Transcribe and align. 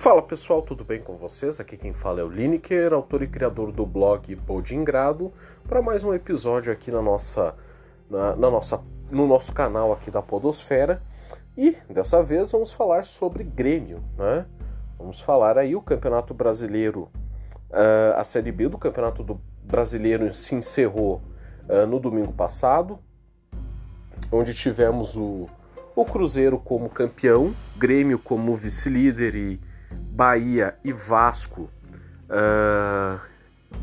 Fala 0.00 0.22
pessoal, 0.22 0.62
tudo 0.62 0.82
bem 0.82 0.98
com 0.98 1.14
vocês? 1.18 1.60
Aqui 1.60 1.76
quem 1.76 1.92
fala 1.92 2.22
é 2.22 2.24
o 2.24 2.28
Lineker, 2.30 2.94
autor 2.94 3.20
e 3.20 3.26
criador 3.26 3.70
do 3.70 3.84
blog 3.84 4.34
Podingrado, 4.34 5.30
para 5.68 5.82
mais 5.82 6.02
um 6.02 6.14
episódio 6.14 6.72
aqui 6.72 6.90
na 6.90 7.02
nossa, 7.02 7.54
na, 8.08 8.34
na, 8.34 8.50
nossa, 8.50 8.80
no 9.10 9.26
nosso 9.26 9.52
canal 9.52 9.92
aqui 9.92 10.10
da 10.10 10.22
Podosfera. 10.22 11.02
E 11.54 11.76
dessa 11.86 12.22
vez 12.22 12.50
vamos 12.50 12.72
falar 12.72 13.04
sobre 13.04 13.44
Grêmio, 13.44 14.02
né? 14.16 14.46
Vamos 14.98 15.20
falar 15.20 15.58
aí 15.58 15.76
o 15.76 15.82
Campeonato 15.82 16.32
Brasileiro, 16.32 17.10
uh, 17.68 18.16
a 18.16 18.24
Série 18.24 18.52
B 18.52 18.70
do 18.70 18.78
Campeonato 18.78 19.22
do 19.22 19.38
Brasileiro 19.62 20.32
se 20.32 20.54
encerrou 20.54 21.20
uh, 21.68 21.86
no 21.86 22.00
domingo 22.00 22.32
passado, 22.32 22.98
onde 24.32 24.54
tivemos 24.54 25.14
o, 25.14 25.46
o 25.94 26.06
Cruzeiro 26.06 26.58
como 26.58 26.88
campeão, 26.88 27.54
Grêmio 27.76 28.18
como 28.18 28.56
vice-líder 28.56 29.34
e 29.34 29.69
Bahia 30.10 30.76
e 30.84 30.92
Vasco 30.92 31.70
uh, 32.30 33.20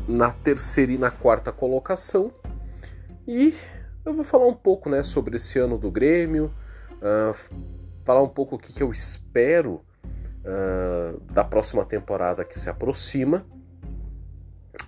na 0.06 0.30
terceira 0.32 0.92
e 0.92 0.98
na 0.98 1.10
quarta 1.10 1.50
colocação. 1.50 2.32
E 3.26 3.54
eu 4.04 4.14
vou 4.14 4.24
falar 4.24 4.46
um 4.46 4.54
pouco 4.54 4.88
né, 4.88 5.02
sobre 5.02 5.36
esse 5.36 5.58
ano 5.58 5.78
do 5.78 5.90
Grêmio, 5.90 6.52
uh, 6.96 7.34
falar 8.04 8.22
um 8.22 8.28
pouco 8.28 8.56
o 8.56 8.58
que, 8.58 8.72
que 8.72 8.82
eu 8.82 8.92
espero 8.92 9.80
uh, 10.44 11.20
da 11.32 11.44
próxima 11.44 11.84
temporada 11.84 12.44
que 12.44 12.58
se 12.58 12.68
aproxima. 12.68 13.44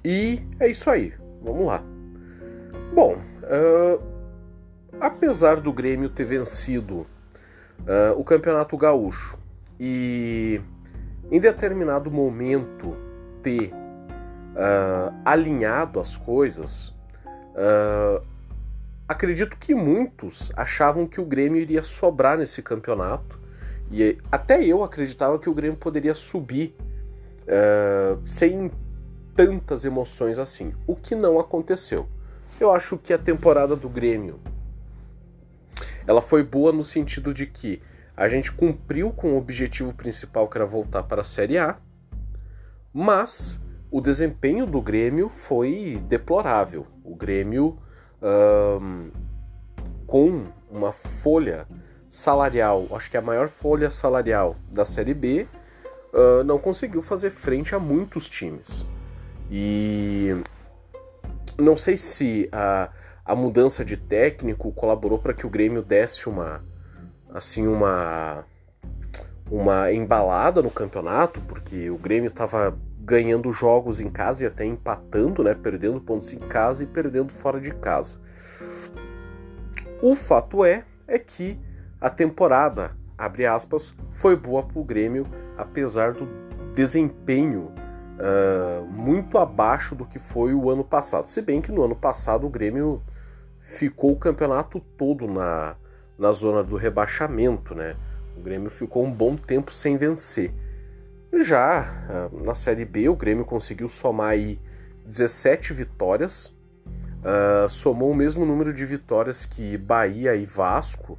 E 0.05 0.47
é 0.59 0.69
isso 0.69 0.89
aí, 0.89 1.15
vamos 1.43 1.67
lá. 1.67 1.83
Bom, 2.95 3.19
apesar 5.01 5.61
do 5.61 5.73
Grêmio 5.73 6.09
ter 6.09 6.25
vencido 6.25 7.07
o 8.17 8.25
Campeonato 8.25 8.77
Gaúcho 8.77 9.39
e 9.79 10.61
em 11.31 11.39
determinado 11.39 12.11
momento 12.11 12.97
ter 13.43 13.73
uh, 13.73 15.15
alinhado 15.25 16.01
as 16.01 16.17
coisas, 16.17 16.89
uh, 17.55 18.25
acredito 19.09 19.57
que 19.57 19.75
muitos 19.75 20.53
achavam 20.57 21.07
que 21.07 21.21
o 21.21 21.25
Grêmio 21.25 21.61
iria 21.61 21.83
sobrar 21.83 22.37
nesse 22.37 22.63
campeonato 22.63 23.39
e 23.91 24.19
até 24.31 24.65
eu 24.65 24.85
acreditava 24.85 25.39
que 25.39 25.49
o 25.49 25.55
Grêmio 25.55 25.77
poderia 25.77 26.15
subir 26.15 26.75
uh, 27.43 28.21
sem 28.25 28.71
tantas 29.35 29.85
emoções 29.85 30.39
assim, 30.39 30.75
o 30.87 30.95
que 30.95 31.15
não 31.15 31.39
aconteceu. 31.39 32.09
Eu 32.61 32.73
acho 32.73 32.99
que 32.99 33.13
a 33.13 33.19
temporada 33.19 33.75
do 33.75 33.89
Grêmio 33.89 34.39
ela 36.07 36.21
foi 36.21 36.43
boa 36.43 36.73
no 36.73 36.85
sentido 36.85 37.33
de 37.33 37.47
que 37.47 37.81
a 38.21 38.29
gente 38.29 38.53
cumpriu 38.53 39.11
com 39.13 39.33
o 39.33 39.39
objetivo 39.39 39.95
principal 39.95 40.47
que 40.47 40.59
era 40.59 40.67
voltar 40.67 41.05
para 41.05 41.23
a 41.23 41.25
Série 41.25 41.57
A, 41.57 41.79
mas 42.93 43.65
o 43.91 43.99
desempenho 43.99 44.67
do 44.67 44.79
Grêmio 44.79 45.31
foi 45.31 45.99
deplorável. 46.07 46.87
O 47.03 47.17
Grêmio, 47.17 47.79
um, 48.21 49.11
com 50.07 50.45
uma 50.71 50.93
folha 50.93 51.67
salarial, 52.11 52.89
acho 52.93 53.11
que 53.11 53.17
a 53.17 53.23
maior 53.23 53.49
folha 53.49 53.91
salarial 53.91 54.55
da 54.71 54.85
Série 54.85 55.15
B, 55.15 55.49
uh, 56.13 56.45
não 56.45 56.59
conseguiu 56.59 57.01
fazer 57.01 57.31
frente 57.31 57.75
a 57.75 57.79
muitos 57.79 58.29
times. 58.29 58.87
E 59.51 60.37
não 61.57 61.75
sei 61.75 61.97
se 61.97 62.51
a, 62.53 62.91
a 63.25 63.35
mudança 63.35 63.83
de 63.83 63.97
técnico 63.97 64.71
colaborou 64.73 65.19
para 65.19 65.33
que 65.33 65.47
o 65.47 65.51
Grêmio 65.51 65.81
desse 65.81 66.29
uma 66.29 66.69
assim 67.33 67.67
uma 67.67 68.45
uma 69.51 69.93
embalada 69.93 70.63
no 70.63 70.71
campeonato, 70.71 71.41
porque 71.41 71.91
o 71.91 71.99
Grêmio 71.99 72.29
estava 72.29 72.79
ganhando 73.01 73.53
jogos 73.53 74.01
em 74.01 74.09
casa 74.09 74.45
e 74.45 74.47
até 74.47 74.65
empatando, 74.65 75.43
né, 75.43 75.55
perdendo 75.55 76.01
pontos 76.01 76.33
em 76.33 76.39
casa 76.39 76.85
e 76.85 76.87
perdendo 76.87 77.33
fora 77.33 77.61
de 77.61 77.75
casa. 77.75 78.21
O 80.01 80.15
fato 80.15 80.65
é 80.65 80.85
é 81.09 81.19
que 81.19 81.59
a 82.01 82.09
temporada, 82.09 82.97
abre 83.19 83.45
aspas, 83.45 83.95
foi 84.11 84.37
boa 84.37 84.63
para 84.63 84.79
o 84.79 84.85
Grêmio, 84.85 85.27
apesar 85.59 86.13
do 86.13 86.29
desempenho 86.73 87.73
uh, 88.21 88.87
muito 88.87 89.37
abaixo 89.37 89.95
do 89.95 90.05
que 90.07 90.19
foi 90.19 90.55
o 90.55 90.71
ano 90.71 90.85
passado. 90.85 91.27
Se 91.27 91.43
bem 91.43 91.61
que 91.61 91.73
no 91.73 91.83
ano 91.83 91.97
passado 91.97 92.47
o 92.47 92.51
Grêmio 92.51 93.03
ficou 93.59 94.13
o 94.13 94.17
campeonato 94.17 94.79
todo 94.97 95.27
na, 95.27 95.75
na 96.21 96.33
zona 96.33 96.63
do 96.63 96.77
rebaixamento, 96.77 97.75
né? 97.75 97.97
O 98.37 98.43
Grêmio 98.43 98.69
ficou 98.69 99.05
um 99.07 99.11
bom 99.11 99.37
tempo 99.37 99.73
sem 99.73 99.97
vencer. 99.97 100.53
Já 101.43 101.81
ah, 102.09 102.29
na 102.45 102.55
Série 102.55 102.85
B, 102.85 103.09
o 103.09 103.17
Grêmio 103.17 103.47
conseguiu 103.47 103.89
somar 103.89 104.29
aí 104.29 104.61
17 105.07 105.73
vitórias, 105.73 106.55
uh, 107.25 107.69
somou 107.69 108.11
o 108.11 108.15
mesmo 108.15 108.45
número 108.45 108.73
de 108.73 108.85
vitórias 108.85 109.47
que 109.47 109.79
Bahia 109.79 110.37
e 110.37 110.45
Vasco. 110.45 111.19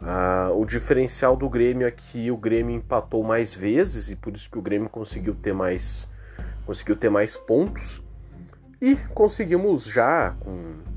Uh, 0.00 0.58
o 0.58 0.64
diferencial 0.64 1.36
do 1.36 1.48
Grêmio 1.48 1.86
é 1.86 1.90
que 1.90 2.30
o 2.30 2.36
Grêmio 2.36 2.74
empatou 2.74 3.22
mais 3.22 3.54
vezes 3.54 4.10
e 4.10 4.16
por 4.16 4.34
isso 4.34 4.50
que 4.50 4.58
o 4.58 4.62
Grêmio 4.62 4.88
conseguiu 4.88 5.34
ter 5.34 5.52
mais, 5.52 6.08
conseguiu 6.64 6.96
ter 6.96 7.10
mais 7.10 7.36
pontos. 7.36 8.02
E 8.80 8.96
conseguimos 9.14 9.84
já 9.84 10.34
com 10.40 10.93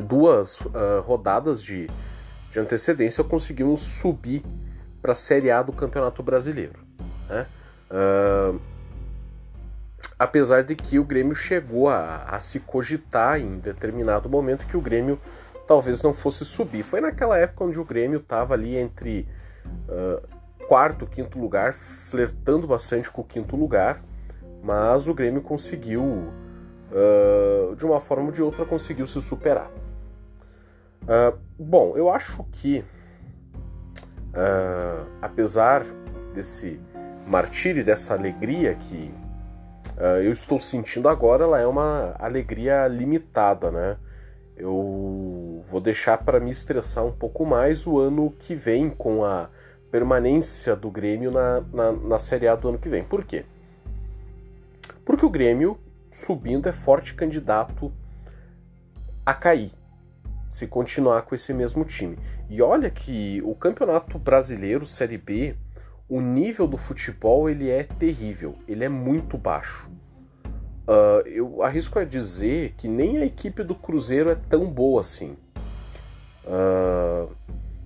duas 0.00 0.60
uh, 0.60 1.00
rodadas 1.02 1.62
de, 1.62 1.88
de 2.50 2.60
antecedência, 2.60 3.22
conseguimos 3.24 3.80
subir 3.80 4.42
para 5.00 5.12
a 5.12 5.14
Série 5.14 5.50
A 5.50 5.62
do 5.62 5.72
Campeonato 5.72 6.22
Brasileiro. 6.22 6.80
Né? 7.28 7.46
Uh, 7.90 8.60
apesar 10.18 10.62
de 10.62 10.74
que 10.74 10.98
o 10.98 11.04
Grêmio 11.04 11.34
chegou 11.34 11.88
a, 11.88 12.24
a, 12.24 12.38
se 12.38 12.60
cogitar 12.60 13.40
em 13.40 13.58
determinado 13.58 14.28
momento 14.28 14.66
que 14.66 14.76
o 14.76 14.80
Grêmio 14.80 15.18
talvez 15.66 16.02
não 16.02 16.12
fosse 16.12 16.44
subir. 16.44 16.82
Foi 16.82 17.00
naquela 17.00 17.38
época 17.38 17.64
onde 17.64 17.78
o 17.78 17.84
Grêmio 17.84 18.18
estava 18.18 18.54
ali 18.54 18.76
entre 18.76 19.28
uh, 19.88 20.66
quarto, 20.66 21.06
quinto 21.06 21.38
lugar, 21.38 21.72
flertando 21.72 22.66
bastante 22.66 23.10
com 23.10 23.22
o 23.22 23.24
quinto 23.24 23.54
lugar, 23.54 24.02
mas 24.62 25.06
o 25.08 25.14
Grêmio 25.14 25.42
conseguiu, 25.42 26.32
uh, 26.90 27.74
de 27.76 27.84
uma 27.84 28.00
forma 28.00 28.26
ou 28.26 28.30
de 28.30 28.42
outra, 28.42 28.64
conseguiu 28.64 29.06
se 29.06 29.20
superar. 29.20 29.70
Uh, 31.02 31.38
bom, 31.58 31.96
eu 31.96 32.10
acho 32.10 32.44
que, 32.52 32.84
uh, 34.34 35.10
apesar 35.22 35.84
desse 36.34 36.80
martírio, 37.26 37.84
dessa 37.84 38.14
alegria 38.14 38.74
que 38.74 39.12
eu 40.22 40.30
estou 40.30 40.60
sentindo 40.60 41.08
agora, 41.08 41.42
ela 41.42 41.60
é 41.60 41.66
uma 41.66 42.14
alegria 42.20 42.86
limitada, 42.86 43.72
né? 43.72 43.96
Eu 44.56 45.60
vou 45.64 45.80
deixar 45.80 46.18
para 46.18 46.38
me 46.38 46.52
estressar 46.52 47.04
um 47.04 47.10
pouco 47.10 47.44
mais 47.44 47.84
o 47.84 47.98
ano 47.98 48.32
que 48.38 48.54
vem 48.54 48.90
com 48.90 49.24
a 49.24 49.50
permanência 49.90 50.76
do 50.76 50.88
Grêmio 50.88 51.32
na, 51.32 51.60
na, 51.72 51.92
na 51.92 52.18
Série 52.18 52.46
A 52.46 52.54
do 52.54 52.68
ano 52.68 52.78
que 52.78 52.88
vem. 52.88 53.02
Por 53.02 53.24
quê? 53.24 53.44
Porque 55.04 55.26
o 55.26 55.30
Grêmio, 55.30 55.78
subindo, 56.10 56.68
é 56.68 56.72
forte 56.72 57.14
candidato 57.14 57.92
a 59.24 59.34
cair 59.34 59.72
se 60.48 60.66
continuar 60.66 61.22
com 61.22 61.34
esse 61.34 61.52
mesmo 61.52 61.84
time. 61.84 62.18
E 62.48 62.62
olha 62.62 62.90
que 62.90 63.42
o 63.44 63.54
Campeonato 63.54 64.18
Brasileiro 64.18 64.86
Série 64.86 65.18
B, 65.18 65.54
o 66.08 66.20
nível 66.20 66.66
do 66.66 66.76
futebol 66.76 67.50
ele 67.50 67.70
é 67.70 67.82
terrível, 67.82 68.56
ele 68.66 68.84
é 68.84 68.88
muito 68.88 69.36
baixo. 69.36 69.90
Uh, 70.88 71.20
eu 71.26 71.62
arrisco 71.62 71.98
a 71.98 72.04
dizer 72.04 72.72
que 72.78 72.88
nem 72.88 73.18
a 73.18 73.26
equipe 73.26 73.62
do 73.62 73.74
Cruzeiro 73.74 74.30
é 74.30 74.34
tão 74.34 74.70
boa 74.70 75.02
assim. 75.02 75.36
Uh, 76.46 77.30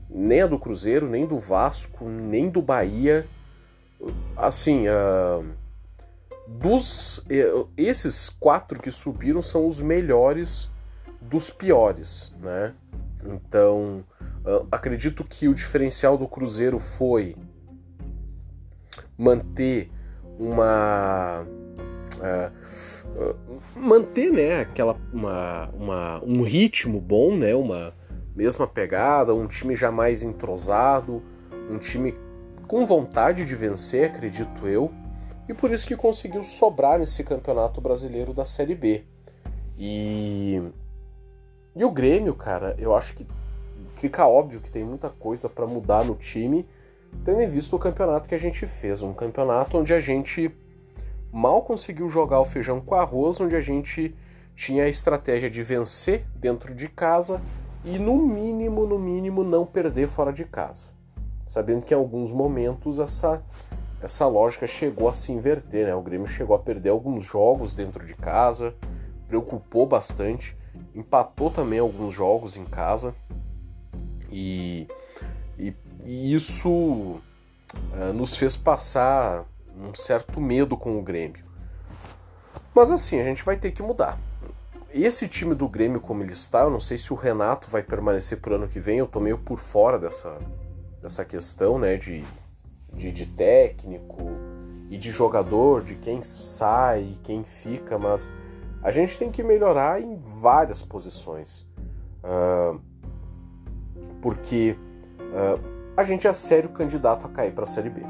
nem 0.09 0.43
a 0.43 0.47
do 0.47 0.57
Cruzeiro, 0.57 1.09
nem 1.09 1.27
do 1.27 1.37
Vasco, 1.37 2.09
nem 2.09 2.49
do 2.49 2.63
Bahia. 2.63 3.27
Assim, 4.37 4.87
uh, 4.87 5.45
dos 6.59 7.25
esses 7.77 8.29
quatro 8.29 8.81
que 8.81 8.91
subiram 8.91 9.43
são 9.43 9.67
os 9.67 9.81
melhores 9.81 10.71
dos 11.21 11.51
piores, 11.51 12.35
né? 12.41 12.75
Então, 13.25 14.05
acredito 14.71 15.25
que 15.25 15.49
o 15.49 15.55
diferencial 15.55 16.19
do 16.19 16.27
Cruzeiro 16.27 16.79
foi 16.79 17.37
manter 19.17 19.91
uma 20.39 21.47
uh, 22.19 23.37
manter 23.77 24.33
né 24.33 24.61
aquela 24.61 24.97
uma, 25.13 25.69
uma, 25.71 26.25
um 26.25 26.43
ritmo 26.43 27.01
bom 27.01 27.37
né 27.37 27.55
uma 27.55 27.95
mesma 28.35 28.67
pegada 28.67 29.35
um 29.35 29.47
time 29.47 29.77
jamais 29.77 30.23
entrosado 30.23 31.23
um 31.71 31.79
time 31.79 32.17
com 32.67 32.85
vontade 32.87 33.45
de 33.45 33.55
vencer 33.55 34.11
acredito 34.11 34.67
eu 34.67 34.91
e 35.49 35.55
por 35.55 35.71
isso 35.71 35.87
que 35.87 35.97
conseguiu 35.97 36.45
sobrar 36.45 36.99
nesse 36.99 37.25
campeonato 37.25 37.81
brasileiro 37.81 38.33
da 38.33 38.45
série 38.45 38.75
B 38.75 39.05
e 39.79 40.63
e 41.75 41.85
o 41.87 41.91
Grêmio, 41.91 42.35
cara, 42.35 42.77
eu 42.79 42.95
acho 42.95 43.15
que 43.15 43.27
fica 43.97 44.27
óbvio 44.27 44.61
que 44.61 44.71
tem 44.71 44.85
muita 44.85 45.09
coisa 45.09 45.49
para 45.49 45.67
mudar 45.67 46.05
no 46.05 46.15
time, 46.15 46.69
tendo 47.25 47.41
em 47.41 47.49
vista 47.49 47.75
o 47.75 47.79
campeonato 47.79 48.29
que 48.29 48.35
a 48.35 48.39
gente 48.39 48.67
fez, 48.67 49.03
um 49.03 49.15
campeonato 49.15 49.79
onde 49.79 49.95
a 49.95 50.01
gente 50.01 50.55
mal 51.33 51.63
conseguiu 51.63 52.11
jogar 52.11 52.41
o 52.41 52.45
feijão 52.45 52.79
com 52.79 52.95
arroz, 52.95 53.41
onde 53.41 53.57
a 53.57 53.61
gente 53.63 54.15
tinha 54.55 54.85
a 54.85 54.89
estratégia 54.89 55.49
de 55.49 55.63
vencer 55.63 56.27
dentro 56.35 56.75
de 56.75 56.89
casa 56.89 57.41
e 57.87 57.99
no 57.99 58.19
mínimo, 58.19 58.87
no 58.87 58.99
mínimo, 58.99 59.43
não 59.43 59.65
perder 59.65 60.09
fora 60.09 60.31
de 60.31 60.45
casa. 60.45 60.91
Sabendo 61.47 61.87
que 61.87 61.95
em 61.95 61.97
alguns 61.97 62.31
momentos 62.31 62.99
essa, 62.99 63.43
essa 64.03 64.27
lógica 64.27 64.67
chegou 64.67 65.09
a 65.09 65.13
se 65.13 65.31
inverter, 65.31 65.87
né? 65.87 65.95
O 65.95 66.03
Grêmio 66.03 66.27
chegou 66.27 66.57
a 66.57 66.59
perder 66.59 66.91
alguns 66.91 67.25
jogos 67.25 67.73
dentro 67.73 68.05
de 68.05 68.15
casa, 68.15 68.75
preocupou 69.29 69.87
bastante, 69.87 70.57
empatou 70.93 71.51
também 71.51 71.79
alguns 71.79 72.13
jogos 72.13 72.57
em 72.57 72.65
casa 72.65 73.15
e, 74.31 74.89
e, 75.57 75.73
e 76.05 76.35
isso 76.35 76.69
uh, 76.69 77.21
nos 78.13 78.37
fez 78.37 78.57
passar 78.57 79.45
um 79.79 79.95
certo 79.95 80.41
medo 80.41 80.77
com 80.77 80.99
o 80.99 81.03
Grêmio. 81.03 81.45
Mas 82.75 82.91
assim, 82.91 83.21
a 83.21 83.25
gente 83.25 83.45
vai 83.45 83.57
ter 83.57 83.71
que 83.71 83.83
mudar. 83.83 84.19
Esse 84.93 85.29
time 85.29 85.55
do 85.55 85.69
Grêmio, 85.69 86.01
como 86.01 86.23
ele 86.23 86.33
está, 86.33 86.63
eu 86.63 86.71
não 86.71 86.81
sei 86.81 86.99
se 86.99 87.13
o 87.13 87.17
Renato 87.17 87.71
vai 87.71 87.83
permanecer 87.83 88.41
por 88.41 88.53
ano 88.53 88.69
que 88.69 88.81
vem, 88.81 88.99
eu 88.99 89.07
tô 89.07 89.21
meio 89.21 89.39
por 89.39 89.59
fora 89.59 89.99
dessa, 89.99 90.39
dessa 91.01 91.25
questão, 91.25 91.79
né, 91.79 91.97
de, 91.97 92.23
de, 92.95 93.11
de 93.11 93.27
técnico 93.27 94.23
e 94.89 94.99
de 94.99 95.11
jogador, 95.11 95.83
de 95.83 95.95
quem 95.95 96.21
sai 96.23 97.03
e 97.03 97.17
quem 97.23 97.45
fica, 97.45 97.99
mas 97.99 98.31
a 98.83 98.91
gente 98.91 99.19
tem 99.19 99.31
que 99.31 99.43
melhorar 99.43 100.01
em 100.01 100.17
várias 100.17 100.83
posições. 100.83 101.67
Uh, 102.23 102.81
porque 104.21 104.77
uh, 105.19 105.93
a 105.97 106.03
gente 106.05 106.27
é 106.27 106.33
sério 106.33 106.71
candidato 106.71 107.27
a 107.27 107.29
cair 107.29 107.53
para 107.53 107.65
a 107.65 107.67
Série 107.67 107.91
B 107.91 108.03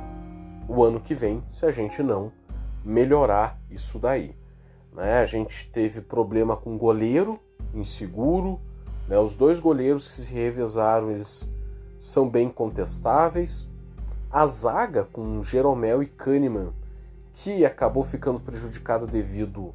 o 0.68 0.82
ano 0.82 1.00
que 1.00 1.14
vem 1.14 1.42
se 1.48 1.66
a 1.66 1.70
gente 1.70 2.02
não 2.02 2.32
melhorar 2.84 3.60
isso 3.70 3.98
daí. 3.98 4.34
Né? 4.92 5.18
A 5.18 5.24
gente 5.24 5.70
teve 5.70 6.00
problema 6.00 6.56
com 6.56 6.76
goleiro 6.76 7.38
inseguro, 7.74 8.60
né? 9.08 9.18
os 9.18 9.34
dois 9.34 9.60
goleiros 9.60 10.08
que 10.08 10.14
se 10.14 10.32
revezaram 10.32 11.10
eles 11.10 11.50
são 11.98 12.28
bem 12.28 12.48
contestáveis. 12.48 13.68
A 14.32 14.46
zaga 14.46 15.04
com 15.04 15.42
Jeromel 15.42 16.02
e 16.02 16.06
Kahneman, 16.06 16.72
que 17.32 17.64
acabou 17.64 18.02
ficando 18.02 18.40
prejudicada 18.40 19.06
devido 19.06 19.74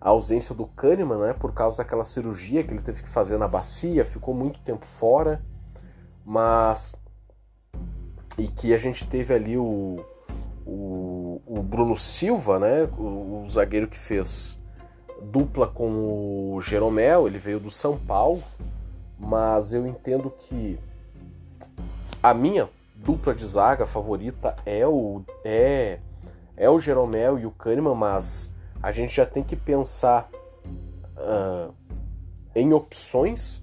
à 0.00 0.10
ausência 0.10 0.54
do 0.54 0.66
Kahneman, 0.66 1.18
né? 1.18 1.32
por 1.32 1.54
causa 1.54 1.78
daquela 1.78 2.04
cirurgia 2.04 2.62
que 2.62 2.74
ele 2.74 2.82
teve 2.82 3.02
que 3.02 3.08
fazer 3.08 3.38
na 3.38 3.48
bacia, 3.48 4.04
ficou 4.04 4.34
muito 4.34 4.60
tempo 4.60 4.84
fora, 4.84 5.42
mas 6.24 6.94
e 8.36 8.46
que 8.46 8.74
a 8.74 8.78
gente 8.78 9.08
teve 9.08 9.32
ali 9.32 9.56
o 9.56 10.04
o, 10.66 11.40
o 11.46 11.62
Bruno 11.62 11.96
Silva, 11.96 12.58
né, 12.58 12.88
o, 12.96 13.44
o, 13.44 13.50
zagueiro 13.50 13.88
que 13.88 13.98
fez 13.98 14.60
dupla 15.22 15.66
com 15.66 16.54
o 16.54 16.60
Jeromel, 16.60 17.26
ele 17.26 17.38
veio 17.38 17.60
do 17.60 17.70
São 17.70 17.98
Paulo, 17.98 18.42
mas 19.18 19.72
eu 19.72 19.86
entendo 19.86 20.30
que 20.30 20.78
a 22.22 22.32
minha 22.32 22.68
dupla 23.04 23.34
de 23.34 23.44
zaga 23.44 23.86
favorita 23.86 24.56
é 24.64 24.86
o 24.86 25.22
é, 25.44 26.00
é 26.56 26.70
o 26.70 26.80
Jeromel 26.80 27.38
e 27.38 27.46
o 27.46 27.50
Kahneman, 27.50 27.94
mas 27.94 28.54
a 28.82 28.90
gente 28.90 29.14
já 29.14 29.26
tem 29.26 29.44
que 29.44 29.54
pensar 29.54 30.28
uh, 31.16 31.72
em 32.54 32.72
opções 32.72 33.62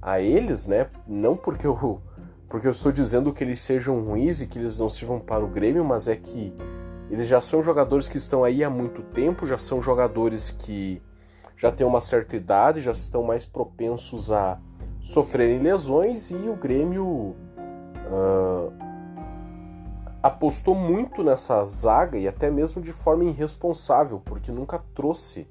a 0.00 0.20
eles, 0.20 0.66
né? 0.66 0.88
Não 1.06 1.36
porque 1.36 1.68
o, 1.68 2.00
porque 2.48 2.66
eu 2.66 2.70
estou 2.70 2.90
dizendo 2.90 3.32
que 3.32 3.44
eles 3.44 3.60
sejam 3.60 4.02
ruins 4.02 4.40
e 4.40 4.46
que 4.46 4.58
eles 4.58 4.78
não 4.78 4.88
sirvam 4.88 5.20
para 5.20 5.44
o 5.44 5.48
Grêmio, 5.48 5.84
mas 5.84 6.08
é 6.08 6.16
que 6.16 6.54
eles 7.10 7.28
já 7.28 7.40
são 7.40 7.60
jogadores 7.60 8.08
que 8.08 8.16
estão 8.16 8.42
aí 8.42 8.64
há 8.64 8.70
muito 8.70 9.02
tempo, 9.02 9.46
já 9.46 9.58
são 9.58 9.82
jogadores 9.82 10.50
que 10.50 11.02
já 11.56 11.70
têm 11.70 11.86
uma 11.86 12.00
certa 12.00 12.36
idade, 12.36 12.80
já 12.80 12.92
estão 12.92 13.22
mais 13.22 13.44
propensos 13.44 14.30
a 14.30 14.58
sofrerem 15.00 15.58
lesões 15.58 16.30
e 16.30 16.48
o 16.48 16.54
Grêmio 16.54 17.34
uh, 18.08 18.72
apostou 20.22 20.74
muito 20.74 21.22
nessa 21.22 21.64
zaga 21.64 22.18
e 22.18 22.26
até 22.26 22.50
mesmo 22.50 22.82
de 22.82 22.92
forma 22.92 23.24
irresponsável, 23.24 24.20
porque 24.24 24.50
nunca 24.50 24.82
trouxe 24.94 25.48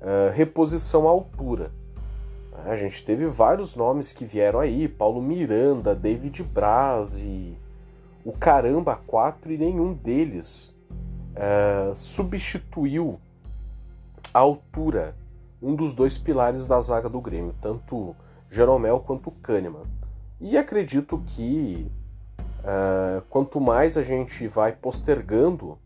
uh, 0.00 0.32
reposição 0.32 1.06
à 1.06 1.10
altura. 1.10 1.72
A 2.66 2.76
gente 2.76 3.04
teve 3.04 3.26
vários 3.26 3.74
nomes 3.74 4.12
que 4.12 4.24
vieram 4.24 4.60
aí, 4.60 4.88
Paulo 4.88 5.20
Miranda, 5.20 5.94
David 5.94 6.42
Braz 6.44 7.18
e 7.18 7.58
o 8.24 8.32
Caramba 8.32 8.96
4 9.06 9.52
e 9.52 9.58
nenhum 9.58 9.92
deles 9.92 10.74
é, 11.34 11.92
substituiu 11.92 13.20
a 14.32 14.38
altura, 14.38 15.14
um 15.60 15.74
dos 15.74 15.92
dois 15.92 16.16
pilares 16.16 16.64
da 16.66 16.80
zaga 16.80 17.08
do 17.08 17.20
Grêmio, 17.20 17.54
tanto 17.60 18.14
Jeromel 18.48 19.00
quanto 19.00 19.30
Kahneman. 19.30 19.84
E 20.44 20.58
acredito 20.58 21.22
que 21.26 21.90
é, 22.62 23.22
quanto 23.30 23.58
mais 23.58 23.96
a 23.96 24.02
gente 24.02 24.46
vai 24.46 24.72
postergando 24.72 25.78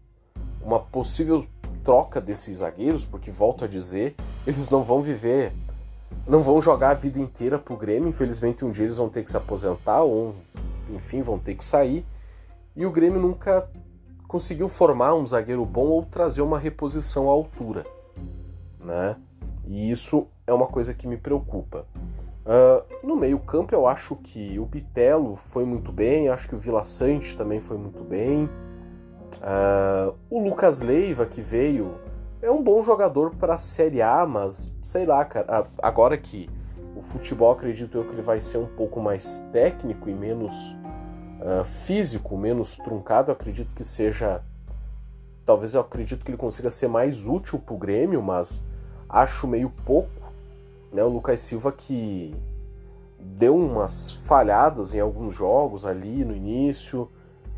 uma 0.60 0.81
possível 0.81 1.46
troca 1.84 2.20
desses 2.20 2.58
zagueiros, 2.58 3.05
porque 3.05 3.31
volto 3.31 3.64
a 3.64 3.69
dizer, 3.69 4.16
eles 4.44 4.69
não 4.69 4.82
vão 4.82 5.00
viver 5.00 5.52
não 6.26 6.43
vão 6.43 6.60
jogar 6.60 6.90
a 6.90 6.94
vida 6.94 7.19
inteira 7.19 7.58
pro 7.58 7.76
Grêmio. 7.76 8.08
Infelizmente, 8.08 8.64
um 8.64 8.70
dia 8.70 8.84
eles 8.84 8.96
vão 8.96 9.08
ter 9.08 9.25
que 9.25 9.31
se 9.31 9.37
aposentar 9.37 10.02
ou, 10.02 10.34
enfim, 10.90 11.22
vão 11.22 11.38
ter 11.38 11.55
que 11.55 11.64
sair. 11.64 12.05
E 12.76 12.84
o 12.84 12.93
Grêmio 12.93 13.20
nunca 13.20 13.69
conseguiu 14.26 14.69
formar 14.69 15.14
um 15.14 15.26
zagueiro 15.26 15.64
bom 15.64 15.87
ou 15.87 16.05
trazer 16.05 16.43
uma 16.43 16.58
reposição 16.58 17.28
à 17.28 17.32
altura, 17.32 17.87
né? 18.84 19.16
E 19.66 19.90
isso 19.90 20.26
é 20.46 20.52
uma 20.52 20.66
coisa 20.66 20.93
que 20.93 21.06
me 21.06 21.16
preocupa. 21.16 21.87
Uh, 22.49 23.06
no 23.06 23.15
meio-campo, 23.15 23.75
eu 23.75 23.87
acho 23.87 24.17
que 24.17 24.59
o 24.59 24.65
Bitelo 24.65 25.37
foi 25.37 25.67
muito 25.67 25.93
bem, 25.93 26.31
acho 26.31 26.49
que 26.49 26.55
o 26.55 26.59
Vila 26.59 26.83
Sante 26.83 27.37
também 27.37 27.61
foi 27.61 27.77
muito 27.77 28.03
bem. 28.03 28.49
Uh, 29.37 30.17
o 30.31 30.43
Lucas 30.43 30.81
Leiva, 30.81 31.27
que 31.27 31.43
veio 31.43 31.95
é 32.41 32.50
um 32.50 32.62
bom 32.62 32.83
jogador 32.83 33.35
para 33.35 33.55
a 33.55 33.59
Série 33.59 34.00
A, 34.00 34.25
mas 34.25 34.73
sei 34.81 35.05
lá, 35.05 35.25
cara. 35.27 35.67
Agora 35.83 36.17
que 36.17 36.49
o 36.97 37.03
futebol 37.03 37.53
acredito 37.53 37.99
eu 37.99 38.05
que 38.05 38.15
ele 38.15 38.23
vai 38.23 38.41
ser 38.41 38.56
um 38.56 38.67
pouco 38.67 38.99
mais 38.99 39.44
técnico 39.53 40.08
e 40.08 40.15
menos 40.15 40.55
uh, 41.41 41.65
físico, 41.65 42.37
menos 42.39 42.77
truncado, 42.77 43.31
acredito 43.31 43.75
que 43.75 43.84
seja. 43.84 44.43
Talvez 45.44 45.75
eu 45.75 45.81
acredito 45.81 46.25
que 46.25 46.31
ele 46.31 46.39
consiga 46.39 46.70
ser 46.70 46.89
mais 46.89 47.27
útil 47.27 47.58
para 47.58 47.75
o 47.75 47.79
Grêmio, 47.79 48.22
mas 48.22 48.65
acho 49.08 49.46
meio 49.46 49.70
pouco. 49.84 50.18
Né? 50.95 51.03
O 51.03 51.09
Lucas 51.09 51.41
Silva 51.41 51.73
que 51.73 52.35
deu 53.19 53.57
umas 53.57 54.13
falhadas 54.13 54.95
em 54.95 55.01
alguns 55.01 55.35
jogos 55.35 55.85
ali 55.85 56.25
no 56.25 56.35
início, 56.35 57.11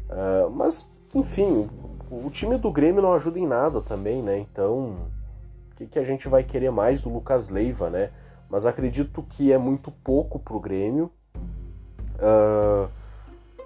uh, 0.09 0.51
mas 0.51 0.91
enfim, 1.15 1.69
o 2.11 2.31
time 2.31 2.57
do 2.57 2.71
Grêmio 2.71 3.03
não 3.03 3.13
ajuda 3.13 3.39
em 3.39 3.47
nada 3.47 3.81
também, 3.81 4.23
né? 4.23 4.39
Então, 4.39 4.97
o 5.73 5.77
que, 5.77 5.87
que 5.87 5.99
a 5.99 6.05
gente 6.05 6.29
vai 6.29 6.43
querer 6.43 6.71
mais 6.71 7.03
do 7.03 7.09
Lucas 7.09 7.49
Leiva, 7.49 7.91
né? 7.91 8.11
Mas 8.49 8.67
acredito 8.67 9.23
que 9.23 9.53
é 9.53 9.59
muito 9.59 9.91
pouco 9.91 10.39
pro 10.39 10.59
Grêmio. 10.59 11.11
Uh, 12.17 12.89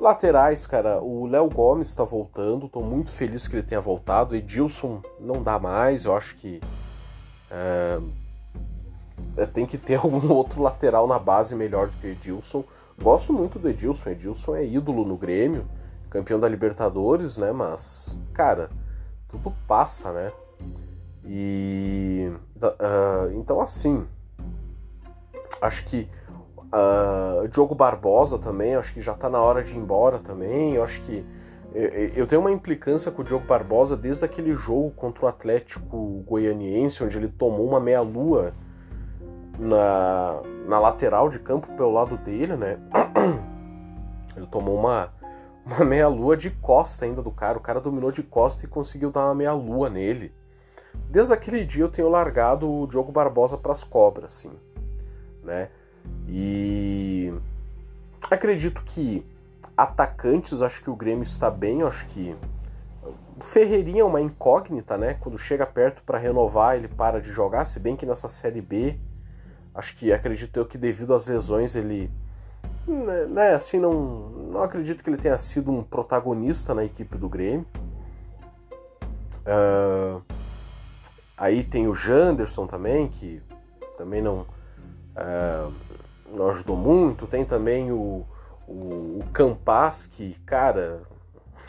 laterais, 0.01 0.67
cara, 0.67 1.01
o 1.03 1.27
Léo 1.27 1.49
Gomes 1.49 1.89
está 1.89 2.05
voltando, 2.05 2.69
tô 2.69 2.81
muito 2.81 3.11
feliz 3.11 3.49
que 3.49 3.57
ele 3.57 3.63
tenha 3.63 3.81
voltado. 3.81 4.37
Edilson 4.37 5.03
não 5.19 5.43
dá 5.43 5.59
mais, 5.59 6.05
eu 6.05 6.15
acho 6.17 6.37
que 6.37 6.61
uh, 7.51 8.24
tem 9.53 9.67
que 9.67 9.79
ter 9.79 9.97
algum 9.97 10.31
outro 10.33 10.63
lateral 10.63 11.07
na 11.07 11.19
base 11.19 11.55
melhor 11.55 11.89
do 11.89 11.93
que 11.99 12.07
o 12.07 12.11
Edilson. 12.11 12.65
Gosto 13.01 13.33
muito 13.33 13.59
do 13.59 13.69
Edilson, 13.69 14.11
Edilson 14.11 14.55
é 14.57 14.65
ídolo 14.65 15.05
no 15.05 15.17
Grêmio 15.17 15.65
campeão 16.15 16.39
da 16.39 16.49
Libertadores, 16.49 17.37
né? 17.37 17.51
Mas, 17.51 18.21
cara, 18.33 18.71
tudo 19.29 19.53
passa, 19.67 20.13
né? 20.13 20.33
E. 21.25 22.31
Uh, 22.57 23.33
então, 23.35 23.61
assim. 23.61 24.07
Acho 25.61 25.85
que. 25.87 26.09
Uh, 26.57 27.47
Diogo 27.49 27.75
Barbosa 27.75 28.39
também, 28.39 28.75
acho 28.75 28.93
que 28.93 29.01
já 29.01 29.15
tá 29.15 29.29
na 29.29 29.41
hora 29.41 29.63
de 29.63 29.73
ir 29.73 29.77
embora 29.77 30.21
também. 30.21 30.75
Eu 30.75 30.85
acho 30.85 31.01
que. 31.03 31.27
Eu 32.15 32.25
tenho 32.29 32.41
uma 32.41 32.53
implicância 32.53 33.11
com 33.11 33.23
o 33.23 33.25
Diogo 33.25 33.45
Barbosa 33.47 33.97
desde 33.97 34.25
aquele 34.25 34.55
jogo 34.55 34.93
contra 34.93 35.25
o 35.25 35.29
Atlético 35.29 36.23
Goianiense, 36.25 37.03
onde 37.03 37.17
ele 37.17 37.27
tomou 37.27 37.67
uma 37.67 37.81
meia-lua 37.81 38.55
na, 39.59 40.41
na 40.67 40.79
lateral 40.79 41.29
de 41.29 41.39
campo 41.39 41.69
pelo 41.77 41.93
lado 41.93 42.17
dele, 42.19 42.57
né? 42.57 42.79
Ele 44.37 44.47
tomou 44.47 44.77
uma, 44.77 45.13
uma 45.65 45.85
meia-lua 45.85 46.37
de 46.37 46.51
costa 46.51 47.05
ainda 47.05 47.23
do 47.23 47.31
cara. 47.31 47.59
O 47.59 47.61
cara 47.61 47.81
dominou 47.81 48.11
de 48.11 48.23
costa 48.23 48.65
e 48.65 48.69
conseguiu 48.69 49.11
dar 49.11 49.27
uma 49.27 49.35
meia-lua 49.35 49.89
nele. 49.89 50.33
Desde 51.09 51.33
aquele 51.33 51.65
dia 51.65 51.85
eu 51.85 51.91
tenho 51.91 52.09
largado 52.09 52.71
o 52.71 52.87
Diogo 52.87 53.13
Barbosa 53.13 53.57
para 53.57 53.73
as 53.73 53.83
cobras, 53.83 54.27
assim, 54.27 54.53
né? 55.43 55.69
E 56.29 57.33
acredito 58.31 58.83
que 58.83 59.27
atacantes, 59.77 60.63
acho 60.63 60.83
que 60.83 60.91
o 60.91 60.97
Grêmio 60.97 61.25
está 61.25 61.51
bem, 61.51 61.83
acho 61.83 62.07
que 62.07 62.35
o 63.37 63.43
Ferreirinha 63.43 64.03
é 64.03 64.05
uma 64.05 64.21
incógnita, 64.21 64.97
né? 64.97 65.15
Quando 65.15 65.37
chega 65.37 65.67
perto 65.67 66.03
para 66.05 66.19
renovar, 66.19 66.77
ele 66.77 66.89
para 66.89 67.21
de 67.21 67.31
jogar, 67.31 67.65
se 67.65 67.81
bem 67.81 67.97
que 67.97 68.07
nessa 68.07 68.29
série 68.29 68.61
B, 68.61 68.99
acho 69.75 69.97
que 69.97 70.13
acredito 70.13 70.57
eu 70.57 70.67
que 70.67 70.79
devido 70.79 71.13
às 71.13 71.27
lesões 71.27 71.75
ele 71.75 72.11
né, 72.87 73.27
né, 73.27 73.55
assim, 73.55 73.79
não, 73.79 74.29
não 74.53 74.63
acredito 74.63 75.03
que 75.03 75.09
ele 75.09 75.17
tenha 75.17 75.39
sido 75.39 75.71
um 75.71 75.83
protagonista 75.83 76.75
na 76.75 76.85
equipe 76.85 77.17
do 77.17 77.29
Grêmio. 77.29 77.67
Uh, 79.47 80.23
aí 81.37 81.63
tem 81.65 81.89
o 81.89 81.95
Janderson 81.95 82.67
também, 82.67 83.09
que 83.09 83.43
também 83.97 84.21
não, 84.21 84.47
uh, 85.17 85.73
não 86.31 86.51
ajudou 86.51 86.77
muito. 86.77 87.27
Tem 87.27 87.45
também 87.45 87.91
o, 87.91 88.27
o, 88.69 89.21
o 89.21 89.25
Campas, 89.33 90.07
que, 90.07 90.35
cara, 90.45 91.03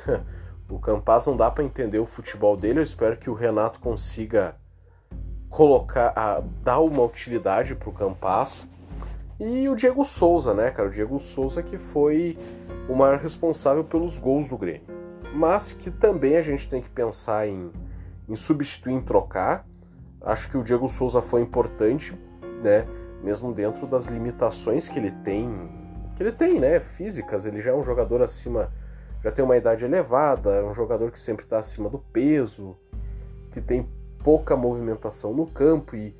o 0.70 0.80
Campas 0.80 1.28
não 1.28 1.38
dá 1.38 1.50
para 1.50 1.64
entender 1.64 2.00
o 2.00 2.06
futebol 2.06 2.58
dele. 2.58 2.80
Eu 2.80 2.84
espero 2.84 3.16
que 3.16 3.30
o 3.30 3.34
Renato 3.34 3.80
consiga 3.80 4.56
colocar, 5.56 6.12
uh, 6.12 6.44
dar 6.66 6.82
uma 6.82 7.02
utilidade 7.02 7.76
para 7.76 7.90
o 7.90 7.94
Campas. 7.94 8.70
E 9.40 9.70
o 9.70 9.76
Diego 9.76 10.04
Souza, 10.04 10.54
né, 10.54 10.70
cara? 10.70 10.90
O 10.90 10.92
Diego 10.92 11.18
Souza 11.18 11.64
que 11.64 11.78
foi 11.78 12.38
o 12.90 12.94
maior 12.94 13.20
responsável 13.20 13.82
pelos 13.82 14.18
gols 14.18 14.50
do 14.50 14.58
Grêmio. 14.58 14.84
Mas 15.34 15.72
que 15.72 15.90
também 15.90 16.36
a 16.36 16.42
gente 16.42 16.70
tem 16.70 16.82
que 16.82 16.90
pensar 16.90 17.48
em, 17.48 17.72
em 18.28 18.36
substituir, 18.36 18.96
em 18.96 19.02
trocar. 19.02 19.66
Acho 20.22 20.52
que 20.52 20.58
o 20.58 20.64
Diego 20.64 20.90
Souza 20.90 21.22
foi 21.22 21.40
importante, 21.42 22.14
né? 22.62 22.86
Mesmo 23.24 23.54
dentro 23.54 23.88
das 23.88 24.08
limitações 24.08 24.90
que 24.90 25.00
ele 25.00 25.12
tem, 25.12 25.70
que 26.18 26.24
ele 26.24 26.34
tem, 26.34 26.60
né? 26.60 26.82
Físicas. 26.82 27.46
Ele 27.46 27.62
já 27.62 27.72
é 27.72 27.74
um 27.74 27.84
jogador 27.84 28.22
acima, 28.22 28.70
já 29.24 29.32
tem 29.32 29.44
uma 29.44 29.56
idade 29.56 29.86
elevada, 29.86 30.50
é 30.50 30.64
um 30.64 30.74
jogador 30.74 31.12
que 31.12 31.20
sempre 31.20 31.46
está 31.46 31.60
acima 31.60 31.90
do 31.90 32.00
peso, 32.00 32.76
que 33.52 33.62
tem 33.62 33.88
pouca 34.26 34.58
movimentação 34.58 35.36
no 35.36 35.46
campo 35.46 35.96
e, 35.96 36.16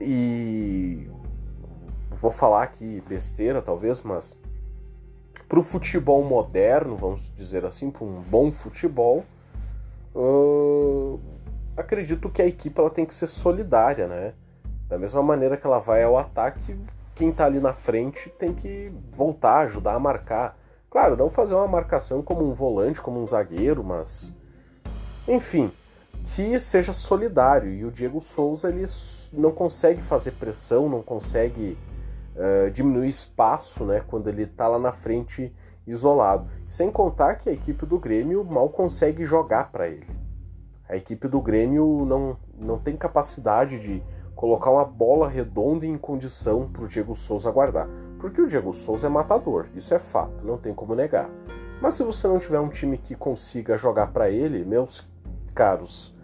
e 0.00 1.08
vou 2.10 2.32
falar 2.32 2.64
aqui 2.64 3.00
besteira 3.08 3.62
talvez, 3.62 4.02
mas 4.02 4.36
para 5.48 5.60
o 5.60 5.62
futebol 5.62 6.24
moderno, 6.24 6.96
vamos 6.96 7.32
dizer 7.36 7.64
assim, 7.64 7.88
para 7.88 8.04
um 8.04 8.20
bom 8.20 8.50
futebol, 8.50 9.24
uh, 10.12 11.20
acredito 11.76 12.28
que 12.28 12.42
a 12.42 12.46
equipe 12.46 12.80
ela 12.80 12.90
tem 12.90 13.04
que 13.04 13.14
ser 13.14 13.28
solidária, 13.28 14.08
né? 14.08 14.34
Da 14.88 14.98
mesma 14.98 15.22
maneira 15.22 15.56
que 15.56 15.64
ela 15.64 15.78
vai 15.78 16.02
ao 16.02 16.18
ataque, 16.18 16.76
quem 17.14 17.30
está 17.30 17.46
ali 17.46 17.60
na 17.60 17.72
frente 17.72 18.28
tem 18.30 18.52
que 18.52 18.92
voltar, 19.12 19.58
ajudar 19.60 19.94
a 19.94 20.00
marcar. 20.00 20.58
Claro, 20.90 21.16
não 21.16 21.30
fazer 21.30 21.54
uma 21.54 21.68
marcação 21.68 22.22
como 22.22 22.44
um 22.44 22.52
volante, 22.52 23.00
como 23.00 23.20
um 23.20 23.26
zagueiro, 23.26 23.84
mas 23.84 24.36
enfim, 25.28 25.70
que 26.24 26.58
seja 26.60 26.92
solidário. 26.92 27.70
E 27.70 27.84
o 27.84 27.90
Diego 27.90 28.20
Souza 28.20 28.68
ele 28.68 28.84
não 29.32 29.50
consegue 29.50 30.00
fazer 30.00 30.32
pressão, 30.32 30.88
não 30.88 31.02
consegue 31.02 31.76
uh, 32.36 32.70
diminuir 32.70 33.08
espaço 33.08 33.84
né, 33.84 34.02
quando 34.06 34.28
ele 34.28 34.42
está 34.42 34.68
lá 34.68 34.78
na 34.78 34.92
frente 34.92 35.54
isolado. 35.86 36.48
Sem 36.68 36.90
contar 36.90 37.34
que 37.34 37.48
a 37.48 37.52
equipe 37.52 37.84
do 37.84 37.98
Grêmio 37.98 38.44
mal 38.44 38.68
consegue 38.68 39.24
jogar 39.24 39.70
para 39.70 39.88
ele. 39.88 40.06
A 40.88 40.96
equipe 40.96 41.26
do 41.26 41.40
Grêmio 41.40 42.04
não, 42.06 42.36
não 42.58 42.78
tem 42.78 42.96
capacidade 42.96 43.78
de 43.78 44.02
colocar 44.34 44.70
uma 44.70 44.84
bola 44.84 45.28
redonda 45.28 45.86
em 45.86 45.96
condição 45.96 46.68
para 46.68 46.84
o 46.84 46.88
Diego 46.88 47.14
Souza 47.14 47.50
guardar. 47.50 47.88
Porque 48.18 48.40
o 48.40 48.46
Diego 48.46 48.72
Souza 48.72 49.06
é 49.06 49.10
matador, 49.10 49.66
isso 49.74 49.94
é 49.94 49.98
fato, 49.98 50.44
não 50.44 50.58
tem 50.58 50.74
como 50.74 50.94
negar. 50.94 51.30
Mas 51.80 51.96
se 51.96 52.04
você 52.04 52.28
não 52.28 52.38
tiver 52.38 52.60
um 52.60 52.68
time 52.68 52.96
que 52.96 53.14
consiga 53.14 53.76
jogar 53.76 54.08
para 54.08 54.30
ele, 54.30 54.64
meus 54.64 55.06
caros, 55.54 56.14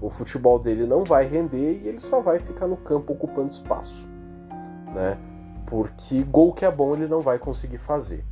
o 0.00 0.10
futebol 0.10 0.58
dele 0.58 0.86
não 0.86 1.04
vai 1.04 1.26
render 1.26 1.80
e 1.82 1.88
ele 1.88 2.00
só 2.00 2.20
vai 2.20 2.38
ficar 2.38 2.66
no 2.66 2.76
campo 2.76 3.12
ocupando 3.12 3.48
espaço. 3.48 4.06
Né? 4.94 5.18
porque 5.68 6.22
gol 6.24 6.52
que 6.52 6.64
é 6.64 6.70
bom 6.70 6.94
ele 6.94 7.06
não 7.06 7.20
vai 7.20 7.38
conseguir 7.38 7.78
fazer. 7.78 8.24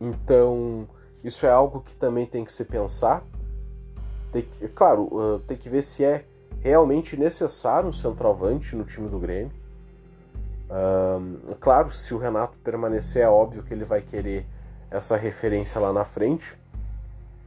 Então, 0.00 0.88
isso 1.22 1.44
é 1.44 1.50
algo 1.50 1.80
que 1.80 1.94
também 1.94 2.26
tem 2.26 2.44
que 2.44 2.52
se 2.52 2.64
pensar. 2.64 3.22
Tem 4.32 4.42
que, 4.42 4.66
claro, 4.68 5.08
uh, 5.12 5.38
tem 5.40 5.56
que 5.56 5.68
ver 5.68 5.82
se 5.82 6.02
é 6.02 6.24
realmente 6.60 7.16
necessário 7.16 7.88
um 7.88 7.92
centroavante 7.92 8.74
no 8.74 8.84
time 8.84 9.08
do 9.08 9.18
Grêmio. 9.18 9.52
Uh, 10.70 11.54
claro, 11.56 11.92
se 11.92 12.14
o 12.14 12.18
Renato 12.18 12.56
permanecer, 12.58 13.22
é 13.22 13.28
óbvio 13.28 13.62
que 13.62 13.72
ele 13.74 13.84
vai 13.84 14.00
querer 14.00 14.46
essa 14.90 15.16
referência 15.16 15.78
lá 15.78 15.92
na 15.92 16.04
frente, 16.04 16.58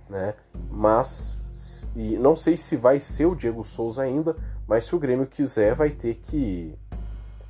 né? 0.08 0.36
Mas 0.70 1.47
e 1.96 2.18
não 2.18 2.36
sei 2.36 2.56
se 2.56 2.76
vai 2.76 3.00
ser 3.00 3.26
o 3.26 3.36
Diego 3.36 3.64
Souza 3.64 4.04
ainda, 4.04 4.36
mas 4.68 4.84
se 4.86 4.96
o 4.96 5.00
Grêmio 5.00 5.26
quiser, 5.26 5.74
vai 5.74 5.90
ter 5.90 6.16
que 6.16 6.78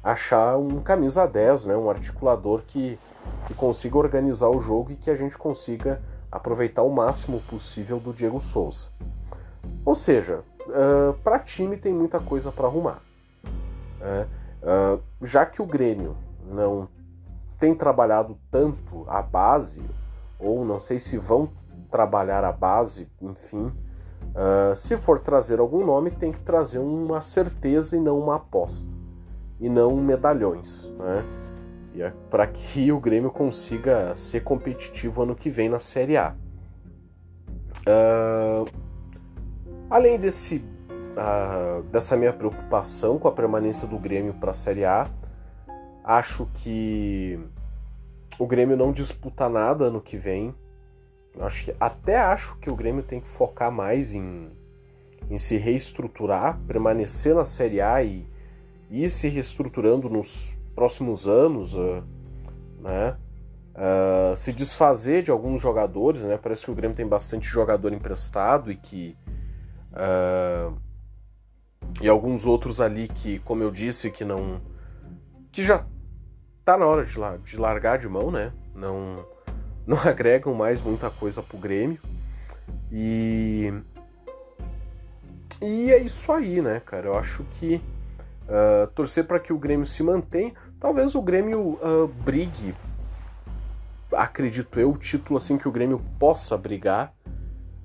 achar 0.04 0.58
um 0.58 0.82
camisa 0.82 1.28
10, 1.28 1.66
né, 1.66 1.76
um 1.76 1.90
articulador 1.90 2.62
que, 2.66 2.98
que 3.48 3.54
consiga 3.54 3.98
organizar 3.98 4.50
o 4.50 4.62
jogo 4.62 4.92
e 4.92 4.96
que 4.96 5.10
a 5.10 5.16
gente 5.16 5.38
consiga 5.38 6.02
aproveitar 6.32 6.84
o 6.84 6.90
máximo 6.90 7.42
possível 7.50 8.00
do 8.00 8.14
Diego 8.14 8.40
Souza. 8.40 8.88
Ou 9.84 9.96
seja, 9.96 10.44
uh, 10.62 11.14
para 11.24 11.40
time 11.40 11.76
tem 11.76 11.94
muita 11.94 12.20
coisa 12.20 12.52
para 12.52 12.68
arrumar. 12.68 13.02
Uh, 14.00 15.02
já 15.26 15.46
que 15.46 15.62
o 15.62 15.66
Grêmio 15.66 16.16
não 16.46 16.88
tem 17.60 17.74
trabalhado 17.74 18.38
tanto 18.52 19.04
a 19.08 19.22
base, 19.22 19.82
ou 20.40 20.64
não 20.64 20.80
sei 20.80 21.00
se 21.00 21.18
vão 21.18 21.50
trabalhar 21.90 22.44
a 22.44 22.52
base, 22.52 23.10
enfim, 23.22 23.72
uh, 24.36 24.76
se 24.76 24.98
for 24.98 25.20
trazer 25.20 25.60
algum 25.60 25.86
nome, 25.86 26.12
tem 26.12 26.32
que 26.32 26.40
trazer 26.40 26.80
uma 26.80 27.22
certeza 27.22 27.96
e 27.96 28.00
não 28.00 28.20
uma 28.20 28.36
aposta 28.36 28.90
e 29.60 29.70
não 29.70 29.96
medalhões, 29.98 30.90
né? 30.98 31.24
É 32.00 32.12
para 32.30 32.46
que 32.46 32.92
o 32.92 33.00
Grêmio 33.00 33.32
consiga 33.32 34.16
ser 34.16 34.42
competitivo 34.44 35.24
ano 35.24 35.36
que 35.36 35.50
vem 35.50 35.68
na 35.68 35.80
Série 35.80 36.16
A. 36.16 36.36
Uh, 37.88 38.70
além 39.90 40.20
desse, 40.20 40.58
uh, 40.58 41.82
dessa 41.92 42.16
minha 42.16 42.32
preocupação 42.32 43.18
com 43.18 43.28
a 43.28 43.32
permanência 43.32 43.88
do 43.88 43.98
Grêmio 43.98 44.36
para 44.36 44.52
a 44.52 44.54
Série 44.54 44.86
A, 44.86 45.10
acho 46.04 46.48
que 46.54 47.40
o 48.38 48.46
Grêmio 48.46 48.78
não 48.78 48.92
disputa 48.92 49.50
nada 49.50 49.86
ano 49.86 50.00
que 50.00 50.18
vem. 50.18 50.54
Acho 51.40 51.66
que, 51.66 51.76
até 51.80 52.18
acho 52.18 52.58
que 52.58 52.70
o 52.70 52.76
Grêmio 52.76 53.04
tem 53.04 53.20
que 53.20 53.28
focar 53.28 53.72
mais 53.72 54.14
em, 54.14 54.52
em 55.30 55.38
se 55.38 55.58
reestruturar, 55.58 56.60
permanecer 56.68 57.36
na 57.36 57.46
Série 57.46 57.82
A 57.82 58.04
e 58.04 58.28
ir 58.90 59.10
se 59.10 59.28
reestruturando 59.28 60.10
nos 60.10 60.58
próximos 60.74 61.28
anos, 61.28 61.76
uh, 61.76 62.04
né? 62.80 63.18
Uh, 63.76 64.36
se 64.36 64.52
desfazer 64.52 65.22
de 65.22 65.30
alguns 65.30 65.62
jogadores, 65.62 66.26
né? 66.26 66.38
Parece 66.38 66.66
que 66.66 66.72
o 66.72 66.76
Grêmio 66.76 66.98
tem 66.98 67.06
bastante 67.06 67.48
jogador 67.48 67.94
emprestado 67.94 68.72
e 68.72 68.76
que 68.76 69.16
uh, 69.94 70.76
e 72.02 72.08
alguns 72.08 72.46
outros 72.46 72.82
ali 72.82 73.08
que, 73.08 73.40
como 73.40 73.62
eu 73.62 73.70
disse, 73.70 74.10
que 74.10 74.26
não 74.26 74.62
que 75.52 75.64
já 75.64 75.86
tá 76.64 76.78
na 76.78 76.86
hora 76.86 77.04
de, 77.04 77.14
de 77.44 77.58
largar 77.58 78.00
de 78.00 78.08
mão, 78.08 78.32
né? 78.32 78.52
Não 78.74 79.26
não 79.88 79.98
agregam 79.98 80.54
mais 80.54 80.82
muita 80.82 81.10
coisa 81.10 81.42
pro 81.42 81.58
Grêmio 81.58 82.00
e 82.92 83.74
e 85.62 85.92
é 85.92 85.98
isso 85.98 86.32
aí, 86.32 86.62
né, 86.62 86.80
cara? 86.86 87.08
Eu 87.08 87.18
acho 87.18 87.44
que 87.52 87.82
Uh, 88.48 88.88
torcer 88.96 89.26
para 89.26 89.42
que 89.42 89.52
o 89.52 89.58
Grêmio 89.58 89.86
se 89.86 90.02
mantenha. 90.02 90.54
Talvez 90.80 91.16
o 91.16 91.22
Grêmio 91.22 91.78
uh, 91.82 92.08
brigue, 92.24 92.74
acredito 94.14 94.80
eu, 94.80 94.92
o 94.92 94.98
título 94.98 95.36
assim 95.36 95.58
que 95.58 95.68
o 95.68 95.72
Grêmio 95.72 96.02
possa 96.18 96.58
brigar. 96.58 97.14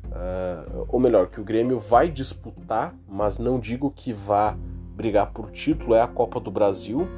Uh, 0.05 0.87
ou 0.89 1.01
melhor, 1.01 1.27
que 1.27 1.41
o 1.41 1.45
Grêmio 1.45 1.81
vai 1.81 2.09
disputar, 2.09 2.95
mas 3.09 3.39
não 3.39 3.59
digo 3.59 3.91
que 3.91 4.13
vá 4.13 4.57
brigar 4.95 5.33
por 5.33 5.51
título, 5.51 5.95
é 5.95 6.03
a 6.03 6.07
Copa 6.07 6.39
do 6.39 6.51
Brasil. 6.51 7.09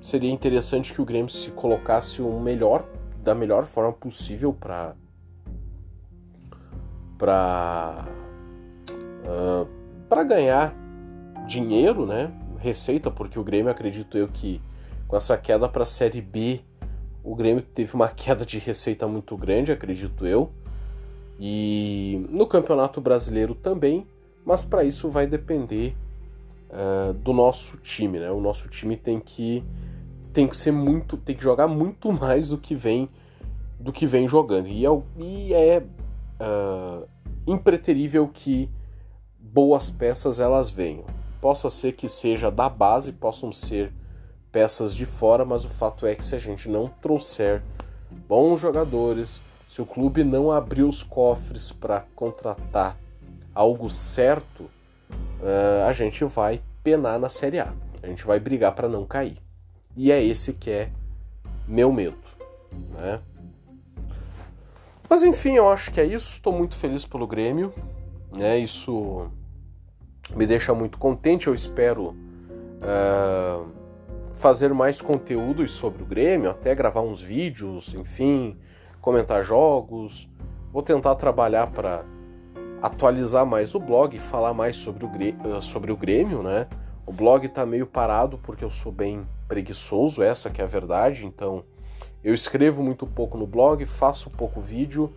Seria 0.00 0.30
interessante 0.30 0.94
que 0.94 1.02
o 1.02 1.04
Grêmio 1.04 1.30
se 1.30 1.50
colocasse 1.50 2.22
o 2.22 2.38
melhor, 2.38 2.86
da 3.28 3.34
melhor 3.34 3.64
forma 3.64 3.92
possível 3.92 4.54
para 4.54 4.94
para 7.18 8.08
uh, 9.24 9.68
para 10.08 10.22
ganhar 10.24 10.74
dinheiro, 11.46 12.06
né? 12.06 12.32
receita, 12.58 13.10
porque 13.10 13.38
o 13.38 13.44
Grêmio, 13.44 13.70
acredito 13.70 14.18
eu 14.18 14.28
que 14.28 14.60
com 15.06 15.16
essa 15.16 15.36
queda 15.36 15.68
para 15.68 15.82
a 15.82 15.86
Série 15.86 16.20
B, 16.20 16.60
o 17.22 17.34
Grêmio 17.34 17.62
teve 17.62 17.94
uma 17.94 18.08
queda 18.10 18.44
de 18.44 18.58
receita 18.58 19.06
muito 19.06 19.36
grande, 19.36 19.72
acredito 19.72 20.26
eu. 20.26 20.50
E 21.38 22.26
no 22.30 22.46
Campeonato 22.46 23.00
Brasileiro 23.00 23.54
também, 23.54 24.06
mas 24.44 24.64
para 24.64 24.82
isso 24.82 25.08
vai 25.08 25.26
depender 25.26 25.94
uh, 26.70 27.12
do 27.12 27.32
nosso 27.32 27.76
time, 27.76 28.18
né? 28.18 28.30
O 28.30 28.40
nosso 28.40 28.68
time 28.68 28.96
tem 28.96 29.20
que 29.20 29.62
tem 30.38 30.46
que 30.46 30.56
ser 30.56 30.70
muito, 30.70 31.16
tem 31.16 31.34
que 31.34 31.42
jogar 31.42 31.66
muito 31.66 32.12
mais 32.14 32.50
do 32.50 32.58
que 32.58 32.72
vem 32.72 33.10
do 33.80 33.92
que 33.92 34.06
vem 34.06 34.28
jogando. 34.28 34.68
E 34.68 34.86
é, 34.86 34.90
e 35.16 35.52
é 35.52 35.82
uh, 36.40 37.08
impreterível 37.44 38.28
que 38.28 38.70
boas 39.36 39.90
peças 39.90 40.38
elas 40.38 40.70
venham. 40.70 41.04
Possa 41.40 41.68
ser 41.68 41.92
que 41.92 42.08
seja 42.08 42.52
da 42.52 42.68
base, 42.68 43.12
possam 43.12 43.50
ser 43.50 43.92
peças 44.52 44.94
de 44.94 45.04
fora, 45.06 45.44
mas 45.44 45.64
o 45.64 45.68
fato 45.68 46.06
é 46.06 46.14
que 46.14 46.24
se 46.24 46.36
a 46.36 46.38
gente 46.38 46.68
não 46.68 46.88
trouxer 47.02 47.60
bons 48.28 48.60
jogadores, 48.60 49.40
se 49.68 49.82
o 49.82 49.86
clube 49.86 50.22
não 50.22 50.52
abrir 50.52 50.84
os 50.84 51.02
cofres 51.02 51.72
para 51.72 52.04
contratar 52.14 52.96
algo 53.52 53.90
certo, 53.90 54.70
uh, 55.40 55.88
a 55.88 55.92
gente 55.92 56.24
vai 56.24 56.60
penar 56.84 57.18
na 57.18 57.28
Série 57.28 57.58
A. 57.58 57.72
A 58.00 58.06
gente 58.06 58.24
vai 58.24 58.38
brigar 58.38 58.72
para 58.72 58.88
não 58.88 59.04
cair. 59.04 59.47
E 60.00 60.12
é 60.12 60.24
esse 60.24 60.52
que 60.52 60.70
é 60.70 60.90
meu 61.66 61.92
medo. 61.92 62.16
Né? 62.96 63.20
Mas 65.10 65.24
enfim, 65.24 65.54
eu 65.54 65.68
acho 65.68 65.90
que 65.90 66.00
é 66.00 66.04
isso. 66.04 66.36
Estou 66.36 66.52
muito 66.52 66.76
feliz 66.76 67.04
pelo 67.04 67.26
Grêmio. 67.26 67.74
Né? 68.32 68.58
Isso 68.58 69.28
me 70.36 70.46
deixa 70.46 70.72
muito 70.72 70.98
contente. 70.98 71.48
Eu 71.48 71.54
espero 71.54 72.10
uh, 72.10 73.66
fazer 74.36 74.72
mais 74.72 75.02
conteúdos 75.02 75.72
sobre 75.72 76.04
o 76.04 76.06
Grêmio, 76.06 76.50
até 76.50 76.76
gravar 76.76 77.00
uns 77.00 77.20
vídeos, 77.20 77.92
enfim, 77.92 78.56
comentar 79.00 79.42
jogos. 79.42 80.28
Vou 80.72 80.84
tentar 80.84 81.16
trabalhar 81.16 81.66
para 81.72 82.04
atualizar 82.80 83.44
mais 83.44 83.74
o 83.74 83.80
blog, 83.80 84.16
falar 84.20 84.54
mais 84.54 84.76
sobre 84.76 85.04
o, 85.04 85.08
Grêmio, 85.08 85.60
sobre 85.60 85.90
o 85.90 85.96
Grêmio, 85.96 86.40
né? 86.40 86.68
O 87.04 87.12
blog 87.12 87.44
está 87.46 87.66
meio 87.66 87.84
parado 87.84 88.38
porque 88.38 88.64
eu 88.64 88.70
sou 88.70 88.92
bem 88.92 89.26
preguiçoso, 89.48 90.22
essa 90.22 90.50
que 90.50 90.60
é 90.60 90.64
a 90.64 90.68
verdade, 90.68 91.24
então 91.26 91.64
eu 92.22 92.34
escrevo 92.34 92.82
muito 92.82 93.06
pouco 93.06 93.38
no 93.38 93.46
blog, 93.46 93.84
faço 93.86 94.30
pouco 94.30 94.60
vídeo 94.60 95.12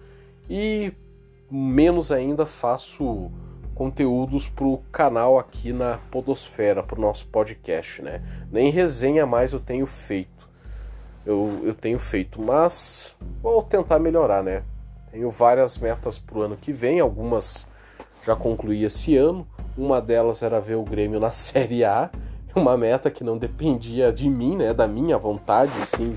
e 0.49 0.93
menos 1.49 2.11
ainda 2.11 2.45
faço 2.45 3.29
conteúdos 3.75 4.47
para 4.47 4.65
o 4.65 4.77
canal 4.91 5.37
aqui 5.37 5.73
na 5.73 5.97
Podosfera, 6.09 6.83
para 6.83 6.97
o 6.97 7.01
nosso 7.01 7.27
podcast, 7.27 8.01
né? 8.01 8.21
Nem 8.51 8.71
resenha 8.71 9.25
mais 9.25 9.53
eu 9.53 9.59
tenho 9.59 9.85
feito. 9.85 10.49
Eu, 11.25 11.61
eu 11.63 11.73
tenho 11.73 11.99
feito, 11.99 12.41
mas 12.41 13.15
vou 13.41 13.61
tentar 13.63 13.99
melhorar, 13.99 14.43
né? 14.43 14.63
Tenho 15.11 15.29
várias 15.29 15.77
metas 15.77 16.17
para 16.17 16.37
o 16.37 16.41
ano 16.41 16.55
que 16.55 16.71
vem, 16.71 16.99
algumas 16.99 17.67
já 18.23 18.35
concluí 18.35 18.83
esse 18.83 19.17
ano. 19.17 19.47
Uma 19.77 19.99
delas 20.01 20.41
era 20.41 20.59
ver 20.59 20.75
o 20.75 20.83
Grêmio 20.83 21.19
na 21.19 21.31
Série 21.33 21.83
A, 21.83 22.09
uma 22.59 22.77
meta 22.77 23.09
que 23.09 23.23
não 23.23 23.37
dependia 23.37 24.11
de 24.11 24.29
mim, 24.29 24.57
né? 24.57 24.73
Da 24.73 24.87
minha 24.87 25.17
vontade, 25.17 25.71
sim 25.85 26.13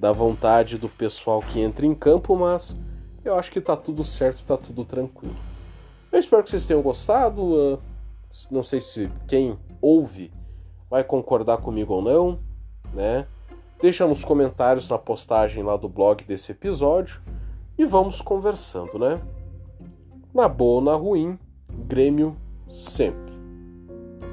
da 0.00 0.12
vontade 0.12 0.78
do 0.78 0.88
pessoal 0.88 1.42
que 1.42 1.60
entra 1.60 1.84
em 1.84 1.94
campo, 1.94 2.34
mas 2.34 2.80
eu 3.22 3.34
acho 3.34 3.50
que 3.50 3.60
tá 3.60 3.76
tudo 3.76 4.02
certo, 4.02 4.42
tá 4.42 4.56
tudo 4.56 4.82
tranquilo. 4.82 5.36
Eu 6.10 6.18
espero 6.18 6.42
que 6.42 6.48
vocês 6.48 6.64
tenham 6.64 6.80
gostado. 6.80 7.42
Uh, 7.42 7.78
não 8.50 8.62
sei 8.62 8.80
se 8.80 9.12
quem 9.28 9.58
ouve 9.80 10.32
vai 10.88 11.04
concordar 11.04 11.58
comigo 11.58 11.92
ou 11.92 12.02
não, 12.02 12.38
né? 12.94 13.26
Deixa 13.80 14.06
nos 14.06 14.24
comentários 14.24 14.88
na 14.88 14.98
postagem 14.98 15.62
lá 15.62 15.76
do 15.76 15.88
blog 15.88 16.24
desse 16.24 16.52
episódio 16.52 17.20
e 17.76 17.84
vamos 17.84 18.22
conversando, 18.22 18.98
né? 18.98 19.20
Na 20.32 20.48
boa 20.48 20.76
ou 20.76 20.80
na 20.80 20.94
ruim, 20.94 21.38
Grêmio 21.86 22.36
sempre. 22.70 23.29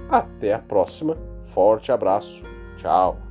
Até 0.10 0.54
a 0.54 0.60
próxima. 0.60 1.18
Forte 1.46 1.92
abraço. 1.92 2.44
Tchau. 2.76 3.27